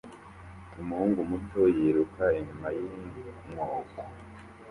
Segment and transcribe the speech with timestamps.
[0.81, 3.99] Umuhungu muto yiruka inyuma yinkoko